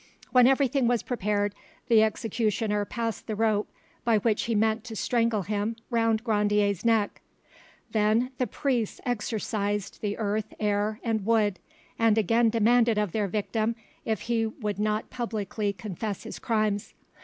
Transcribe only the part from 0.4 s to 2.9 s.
everything was prepared, the executioner